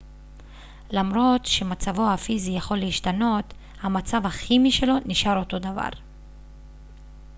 למרות 0.91 1.45
שמצבו 1.45 2.09
הפיזי 2.09 2.51
יכול 2.51 2.77
להשתנות 2.77 3.53
המצב 3.81 4.25
הכימי 4.25 4.71
שלו 4.71 4.93
נשאר 5.05 5.39
אותו 5.39 5.59
דבר 5.59 5.89